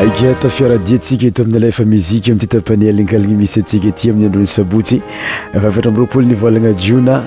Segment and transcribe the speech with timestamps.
[0.00, 4.46] ake tafiaradia ntsika eto aminy ala efa mizika aminity tapanelinakalina misy atsika ety amin'ny androny
[4.46, 5.00] sabotsy
[5.54, 7.22] vavatra ami' roapolo nivolagna jio na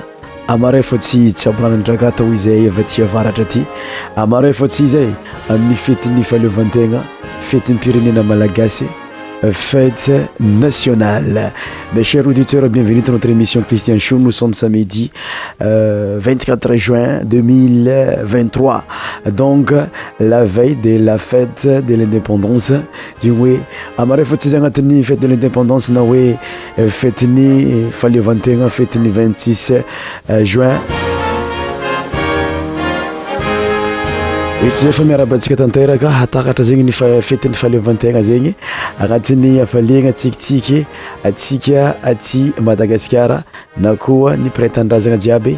[0.48, 3.62] amaray fô tsy tsy amporananytrakataho izay eva ty avaratra ty
[4.16, 5.10] amaray fô tsy zay
[5.50, 7.04] amin'ny fetyny faleovantegna
[7.44, 8.86] fetyny pirenena malagasy
[9.52, 11.52] fête nationale.
[11.96, 14.18] Mes chers auditeurs, bienvenue dans notre émission Christian Show.
[14.18, 15.12] Nous sommes samedi
[15.62, 18.84] euh, 24 juin 2023.
[19.32, 19.72] Donc,
[20.20, 22.72] la veille de la fête de l'indépendance.
[23.22, 23.32] du
[23.98, 24.70] amare fotizanga
[25.04, 26.36] fête de l'indépendance nawe
[26.80, 29.74] euh, fête ni euh, fallait 21 fête ni 26
[30.30, 30.80] euh, juin.
[34.64, 38.54] ety zay fa miarabantsika tanteraka hataratra zegny nifafetyn'ny fahaleovantegna zegny
[39.06, 40.80] agnatin'ny afaliana tsikitsiky
[41.32, 41.82] atsika
[42.14, 43.44] aty madagasikara
[43.84, 45.58] na koa ny pireitandrazagna jiaby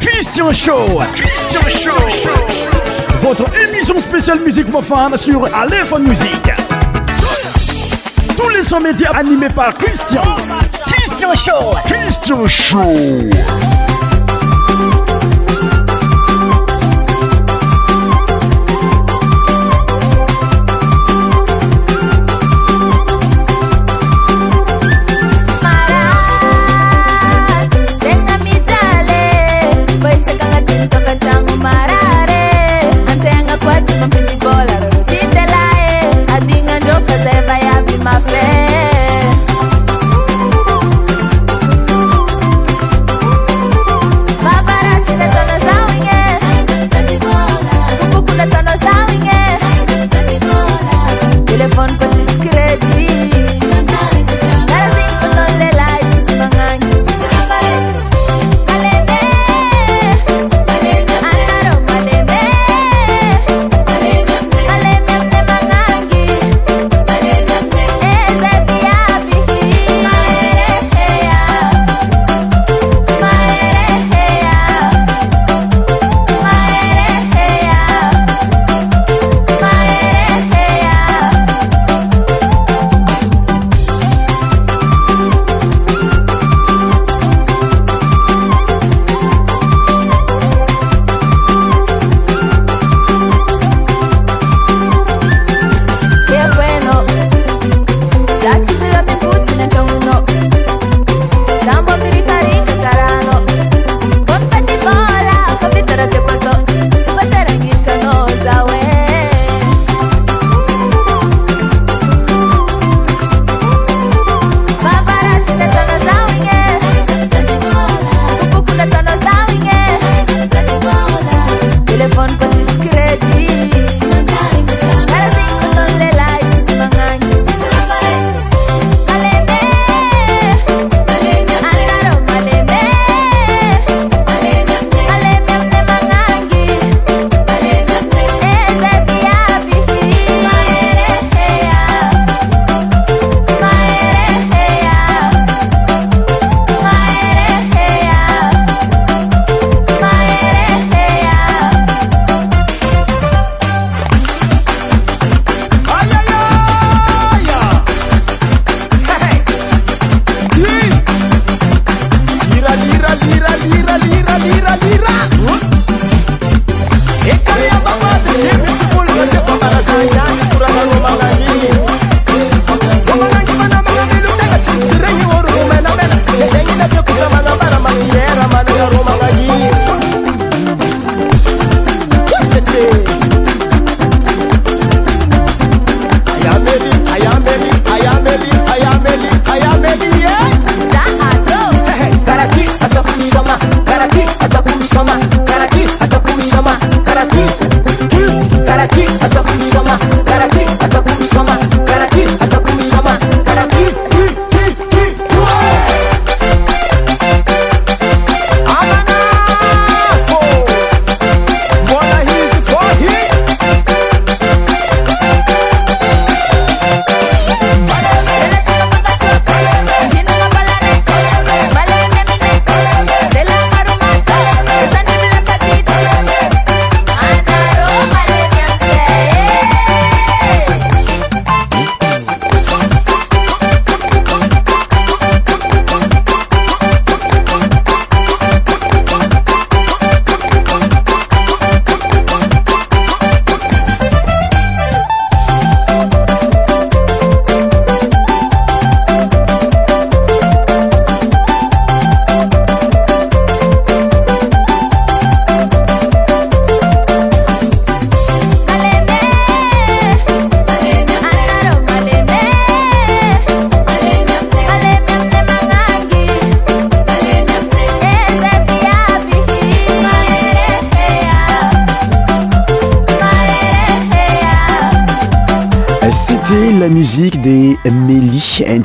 [0.00, 0.86] Christian Show.
[1.14, 2.32] Christian Show.
[3.20, 6.50] Votre émission spéciale musique profane sur Aléphone Music.
[8.36, 10.22] Tous les sons médias animés par Christian.
[10.86, 11.74] Christian Show.
[11.86, 13.32] Christian Show.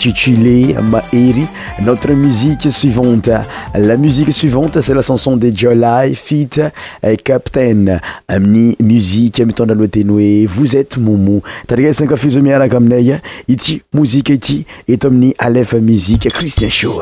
[0.09, 1.45] tule ma hery
[1.83, 3.29] notre musique suivante
[3.75, 6.49] la musique suivante c'est la chanson de joli fit
[7.05, 14.29] euh, captain amini musique mitondalo teno e vous êtes momo tariga sanqafusomiaraka aminay ity mouzike
[14.33, 17.01] ity eto amini alef musique christian sho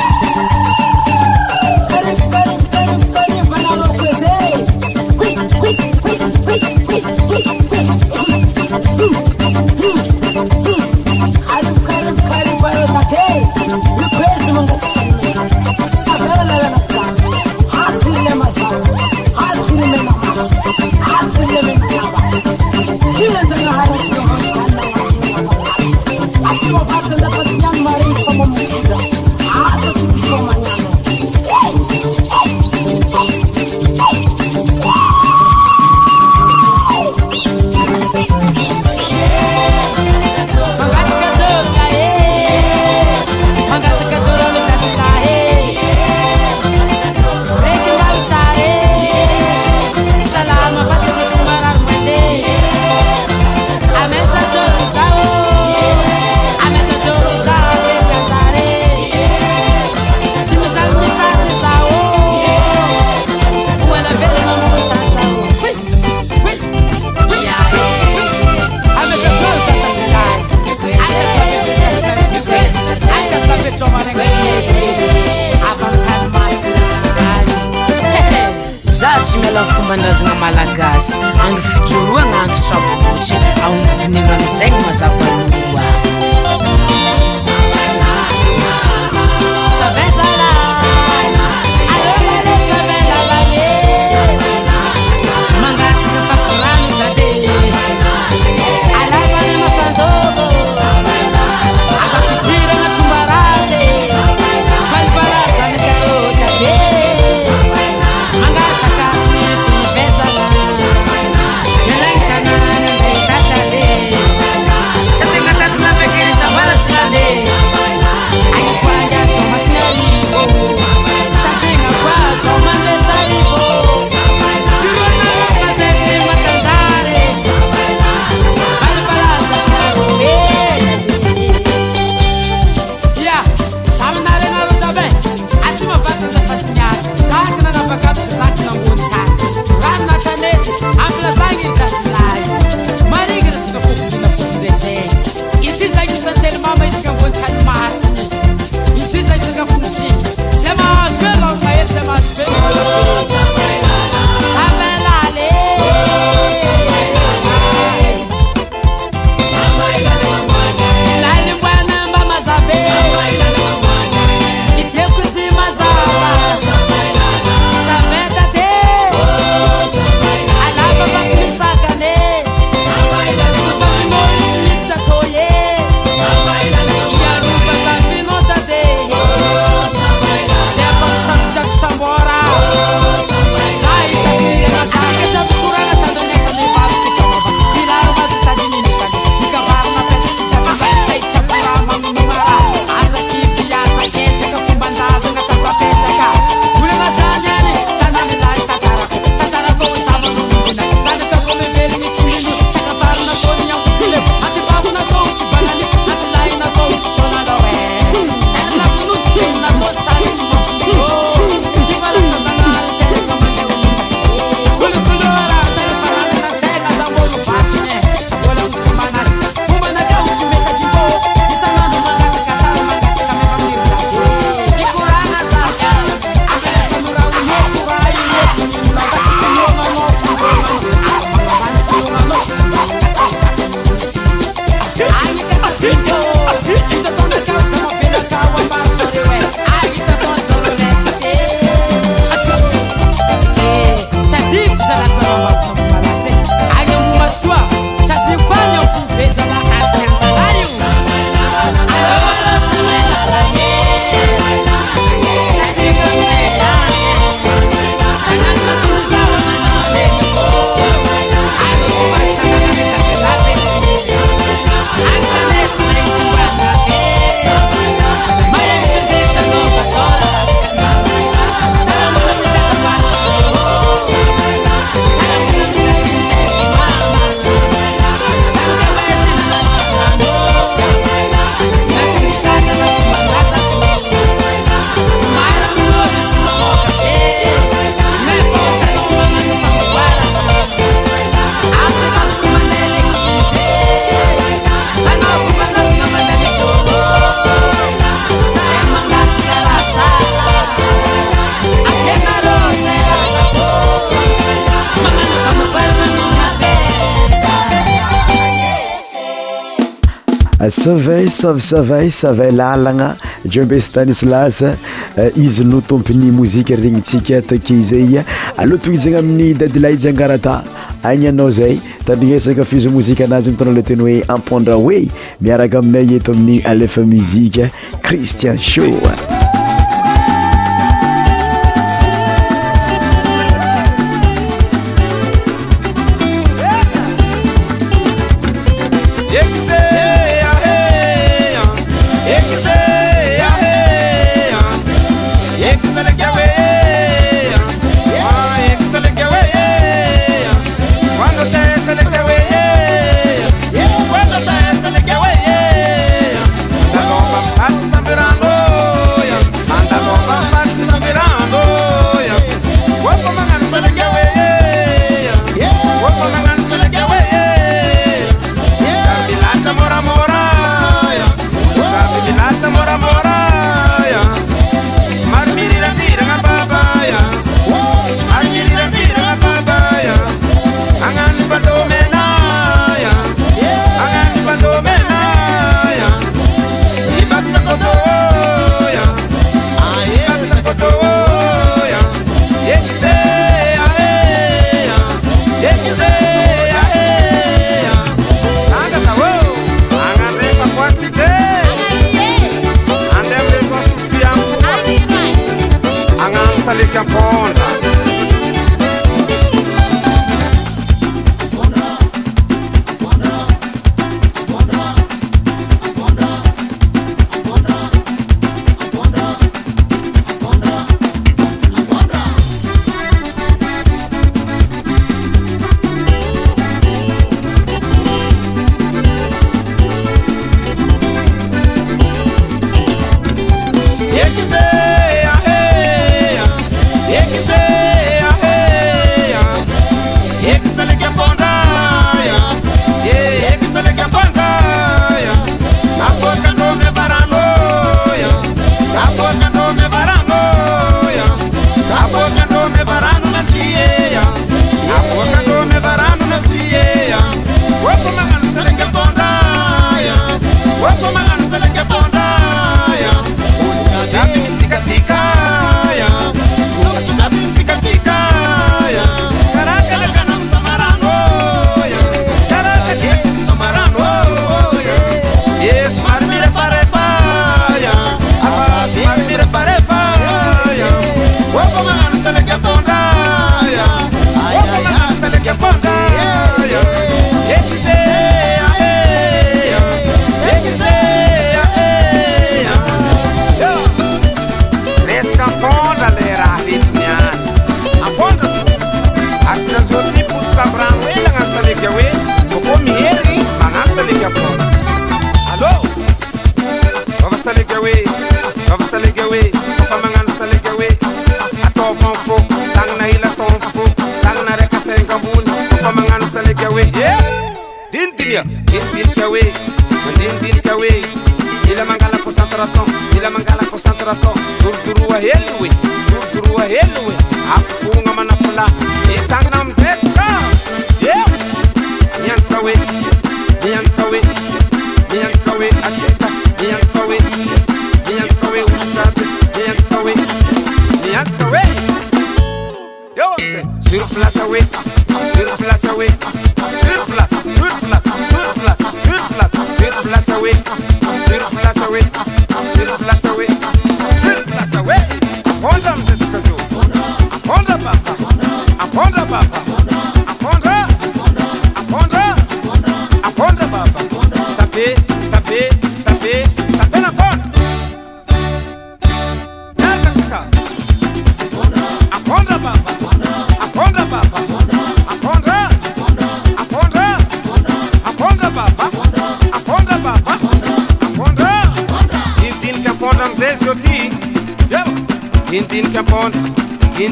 [310.88, 314.70] savay savasavay savay lalagna jembe stanisy lasa
[315.18, 318.24] eh, izy no tompony mozika zegny tsika takezaya
[318.56, 320.64] aloha toy zegny amin'ny dadilaijiangarata
[321.02, 325.08] agny anao zay taninesaka fiso mozika anazy mitona le teny hoe ampondre way
[325.40, 327.68] miaraka aminay eto amin'ny alefa muzika
[328.02, 328.82] cristian sho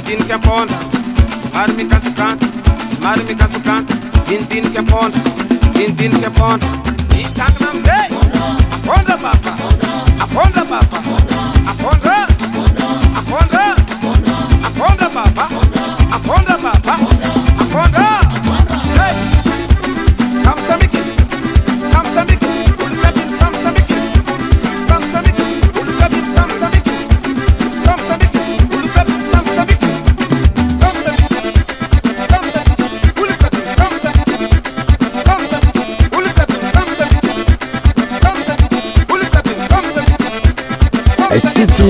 [0.07, 0.79] din che ponda
[1.49, 2.47] smarmi cantu cantu
[2.95, 3.92] smarmi cantu cantu
[4.29, 5.19] din din che ponda
[5.73, 6.31] din din che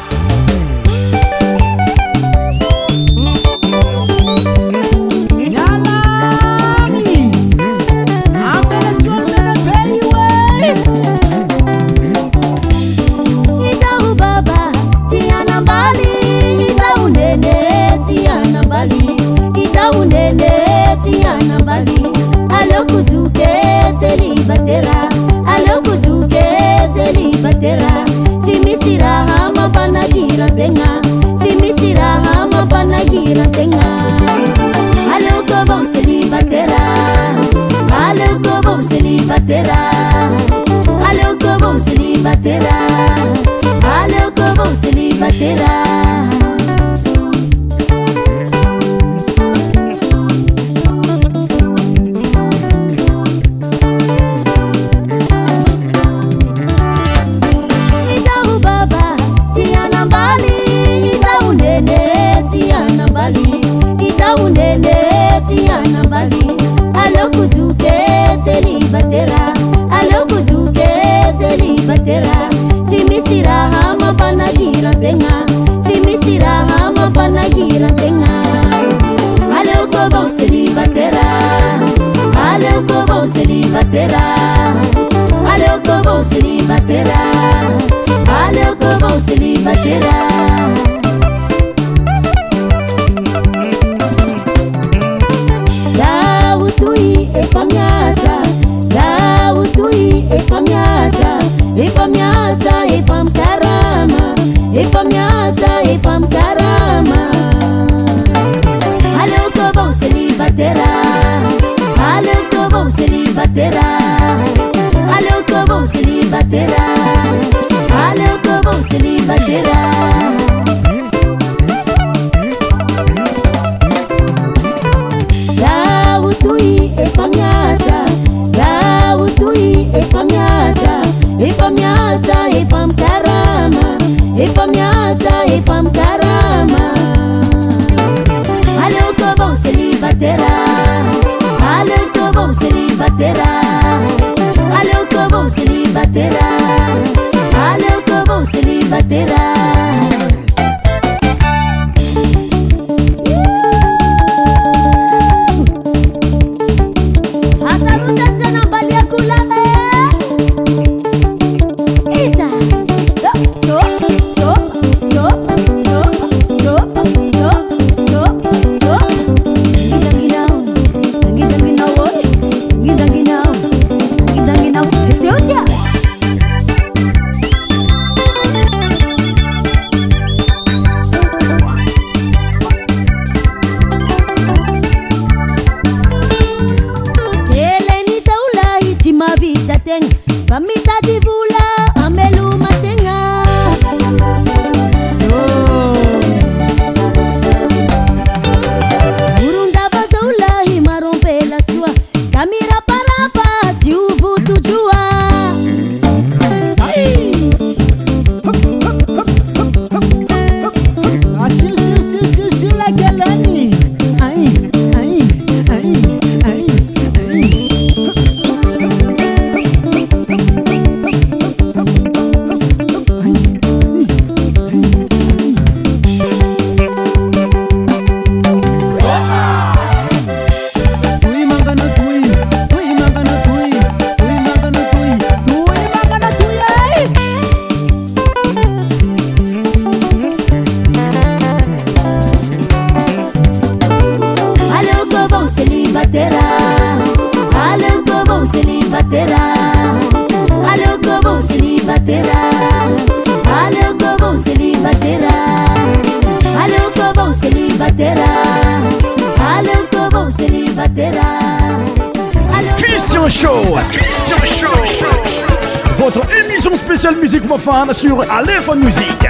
[266.97, 269.25] Spécial musique pour femmes sur Aléphone Musique.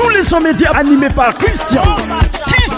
[0.00, 1.82] Tous les sons médias animés par Christian.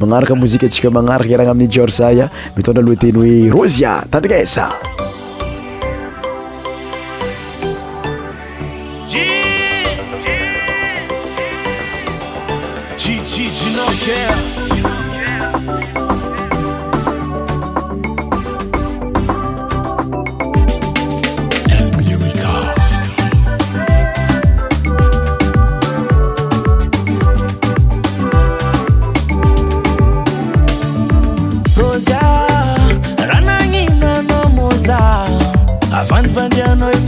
[0.00, 2.26] magnaraka mozika antsika magnaraka irahagna amin'ny jeorg zaya
[2.58, 4.66] mitondra aloha teny hoe rosia tandrikesa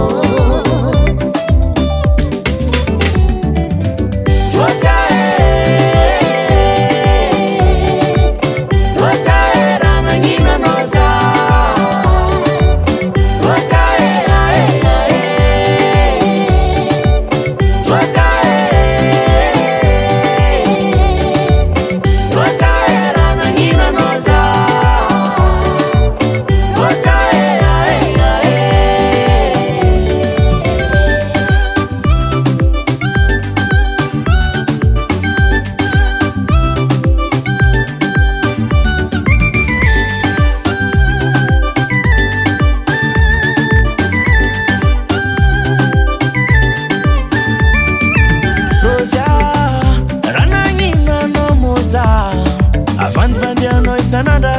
[54.27, 54.52] another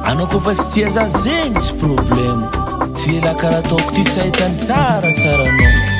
[0.10, 2.46] anao koa fa tsy tia za zegny tsy problema
[2.96, 5.99] tsy lelah karaha ataoko ty tsahitany tsara tsara nao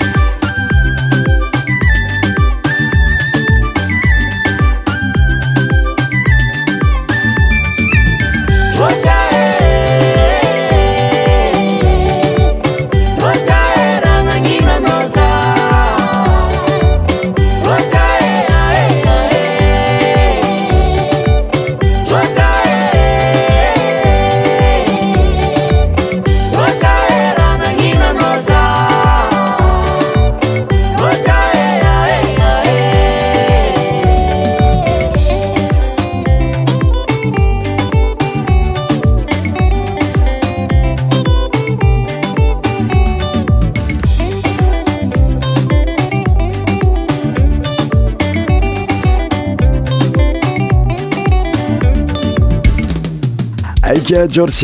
[54.10, 54.64] jeorc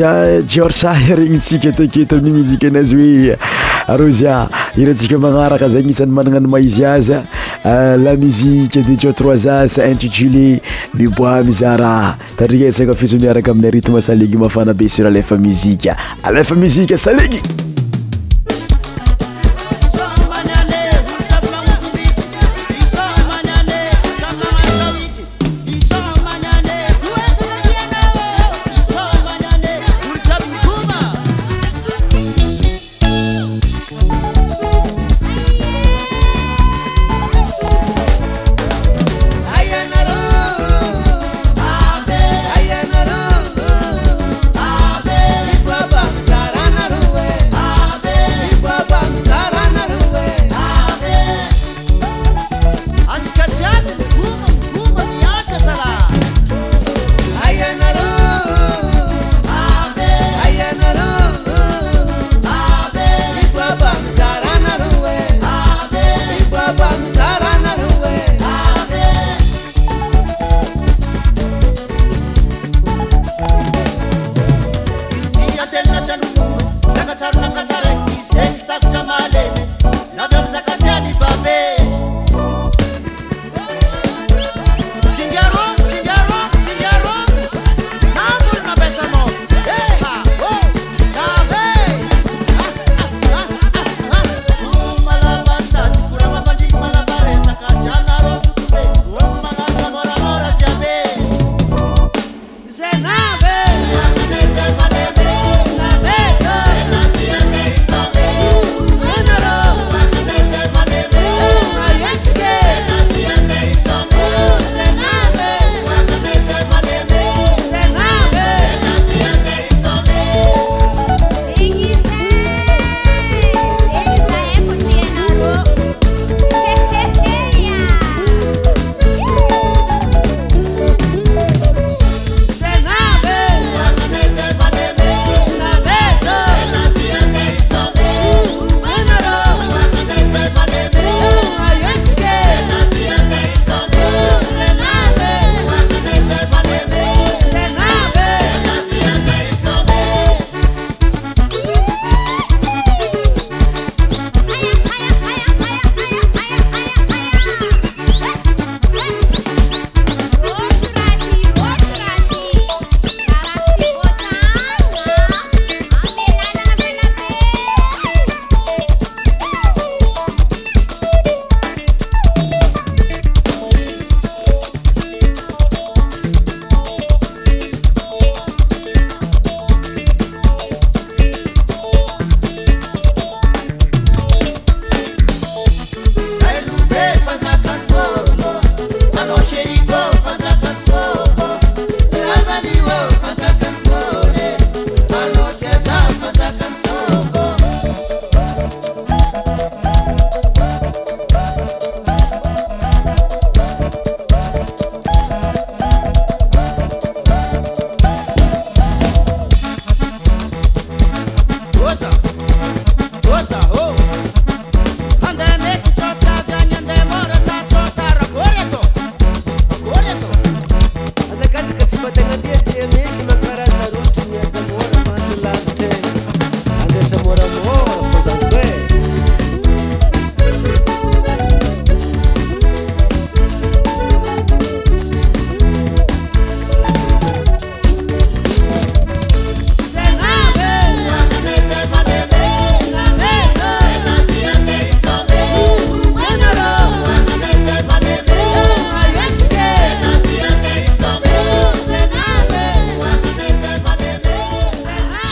[0.50, 3.38] jeorceay regnytsika takety amin'y muzika anazy hoe
[3.94, 4.36] arozya
[4.82, 7.14] iratsika magnaraka zay isan'ny magnanany maizy azy
[7.70, 10.62] euh, la muzike de jo trois as intitulé
[10.94, 16.98] miboi mizara tadrika saka fisomiaraka amin'ny rithme salegy mafana be sir lefa muzika alfa muzika
[16.98, 17.42] salegy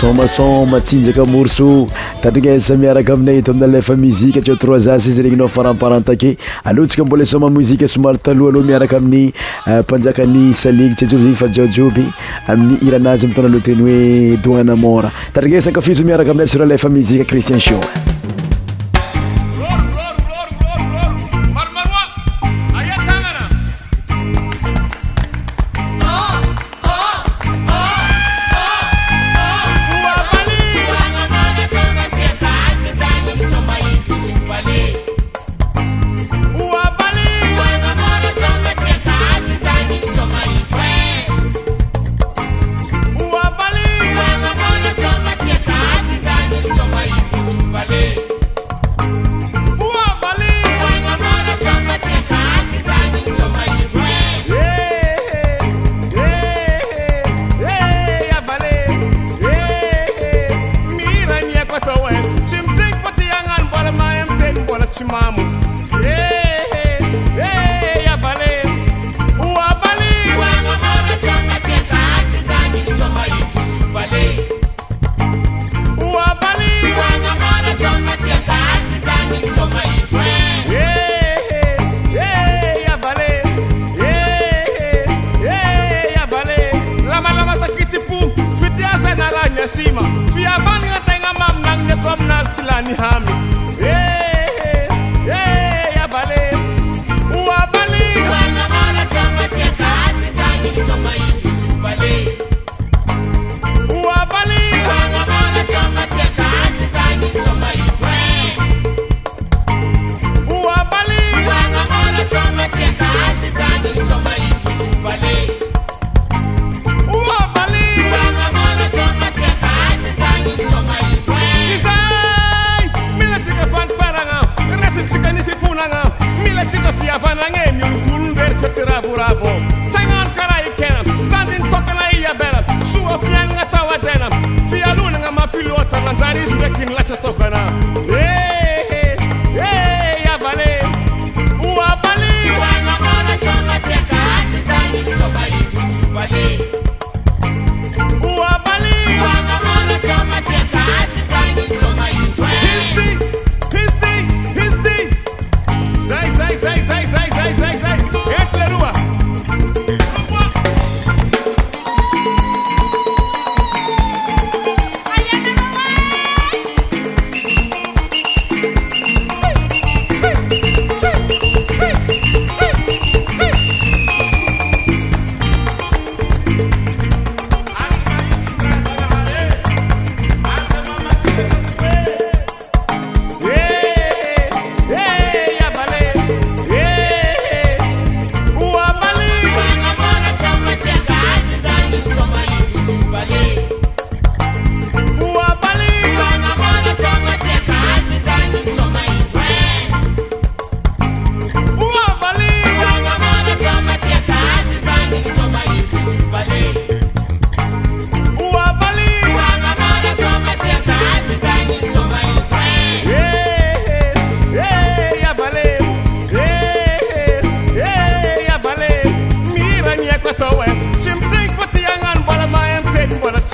[0.04, 1.88] someson matsinjaka morso
[2.22, 6.38] tatrigasa euh, miaraka aminay to amin lefa muzike dieo troizasy izy regny no faraparante ake
[6.64, 9.32] alontsika mbola isoma muzike somary talo aloha miaraka aminy
[9.80, 12.04] mpanjaka ny saligitsy ao zgny fa jiaojioby
[12.48, 17.60] amin'ny iranazy mitona loteny hoe doane mora tatragesa nkafizo miaraka aminay sira lfa muzike cristien
[17.60, 17.82] show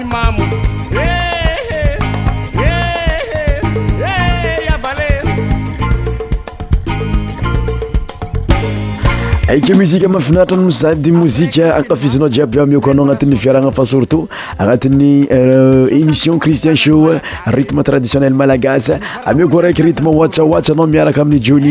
[0.10, 0.59] Mama.
[9.50, 14.28] ake muzika mafinatrasady mozika akafizinao jiabamkoanao anati'ny viarana fa sortot
[14.60, 16.88] anatiny euh, émission cristian h
[17.48, 21.64] rtme traditionnel malagasmkoaikyasaatsna miarakaaminya'aay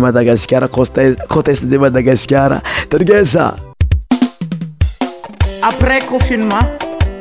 [0.00, 2.26] madagasarestde madagasarrès
[6.30, 6.44] it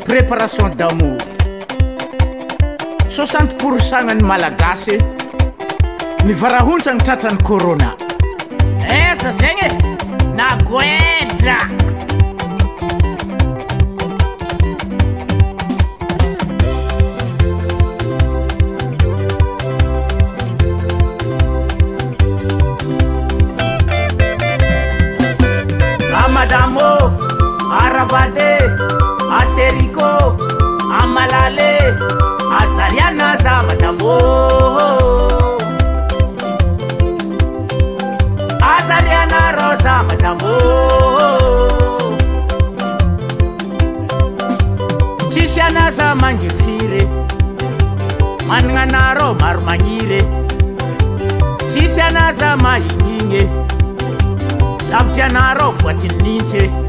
[0.06, 1.16] préparation damo
[3.10, 4.97] sxante pourcantgna ny malagasy
[6.28, 7.89] nivarahontsagna tratrany corona
[8.82, 9.70] eza eh, zegny e?
[10.34, 11.58] nakoedra
[26.12, 28.51] ah, mama damô oh, aravate
[29.52, 30.38] seriko
[31.02, 31.78] amalale
[32.62, 34.88] azariana za madamôhô
[38.76, 41.28] azarianarahza madamôô
[45.32, 47.02] tsisyana za mangirofire
[48.50, 50.22] managnanarah maromagnire
[51.72, 53.44] tsisyanaza mainigne
[54.91, 56.83] lavidianarah foatinynintsy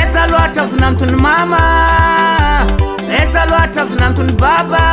[0.00, 1.60] ezaloatra vynantony mama
[3.22, 4.84] ezaloatra vynantony baba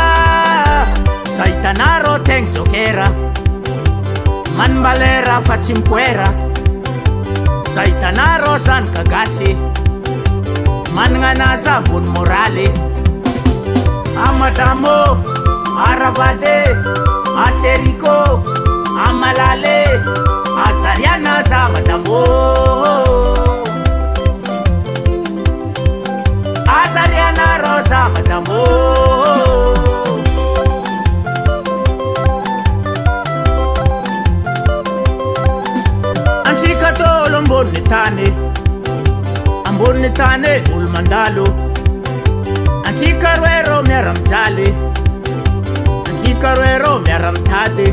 [1.36, 3.08] zahitanàrôo tegna jôkera
[4.58, 6.28] manombala raha fa tsimpoera
[7.76, 9.50] zahitanàrôo zanykagasy
[10.96, 12.68] manananaza vony môraly
[14.24, 14.96] a madamô
[15.88, 16.58] a ravade
[17.46, 18.18] aseriko
[19.08, 19.80] amalale
[20.66, 23.48] azarianaza madamôô
[26.94, 28.62] sarianarôo zamadamo
[36.50, 38.28] antsika tô olo amboniny tany
[39.70, 41.46] ambonin'ny tane olo mandalo
[42.90, 44.68] antsika roerôo miaramijale
[46.10, 47.90] antsika roerôo miara-mitady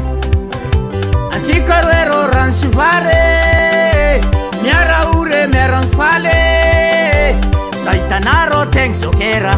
[1.34, 3.24] antsika roerôo rano sivary
[4.62, 6.38] miaraore miaramifale
[7.86, 9.54] zah hitanàrôo tegna jokera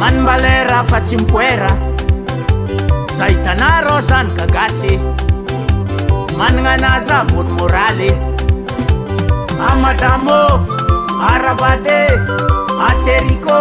[0.00, 1.70] manombala rafa tsy mpoera
[3.16, 4.92] za hitanàrôo zany kagasy
[6.38, 8.10] manananaza molomôraly
[9.70, 10.40] amadamô
[11.32, 12.00] aravade
[12.88, 13.58] aseriko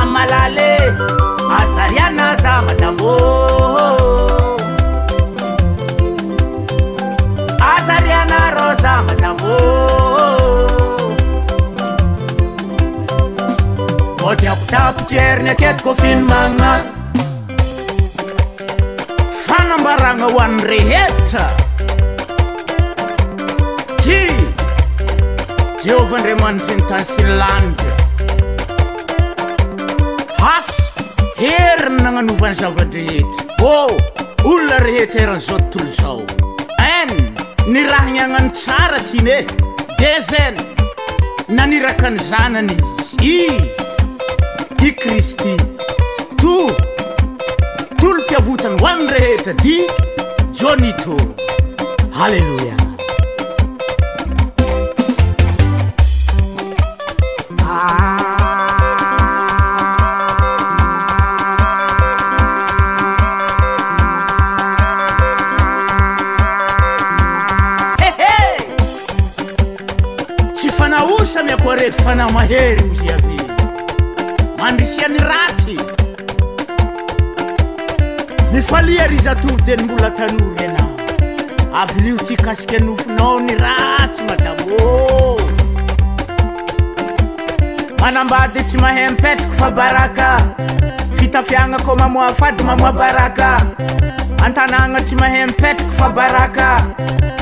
[0.00, 0.72] amalale
[1.60, 3.18] azaliana za madamôô
[7.74, 9.60] azaliana ra za madamôô
[14.22, 16.78] diabotiabotry eriny aketikofin mana
[19.46, 21.42] fanambarana ho an'ny rehetra
[24.02, 24.18] ti
[25.82, 27.92] jehovah andriamanitryny tany silanidra
[30.38, 30.72] hasy
[31.42, 33.90] heriny nananovany zavadrehetra ô
[34.46, 36.22] olona rehetra eran'zotontolo zao
[36.86, 37.10] an
[37.66, 39.42] ny rahany anano tsara tian e
[39.98, 40.60] dezene
[41.58, 43.40] naniraka ny zanany izy i
[44.82, 45.54] dy kristy
[46.40, 46.52] to
[48.00, 49.74] tolompiavotany ho an rehetra di
[50.58, 51.14] jonito
[52.10, 52.74] halleloiae
[70.56, 73.31] tsy fana osamyakoa rehy fana mahery o zy amy
[74.62, 75.76] mandrisiany ratsy
[78.52, 80.90] mifaliar izatory te ny mbola tanory anao
[81.82, 85.40] avy lio tsy kasika anofonao ny ratsy madavô
[88.00, 90.28] manambady tsy mahay mipetraka fa baraka
[91.16, 93.38] fitafiagna ko mamoafady mamoa barak
[94.46, 96.68] antanagna tsy mahay mipetraka fa baraka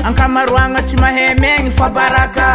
[0.07, 2.49] ankamaroagna tsy mahay maigny fa baraka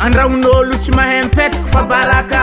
[0.00, 2.42] andraon'olo tsy mahay mipetraka fa baraka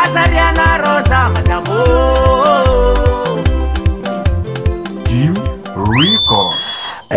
[0.03, 1.79] asarianarosa madabo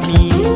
[0.00, 0.55] famille